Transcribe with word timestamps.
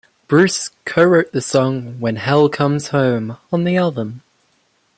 Bruce 0.27 0.71
co-wrote 0.83 1.31
the 1.31 1.41
song 1.41 1.99
"When 1.99 2.15
Hell 2.15 2.49
Comes 2.49 2.87
Home" 2.87 3.37
on 3.53 3.65
the 3.65 3.77
album. 3.77 4.23